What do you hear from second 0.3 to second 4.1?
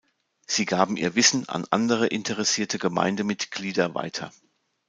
Sie gaben ihr Wissen an andere interessierte Gemeindemitglieder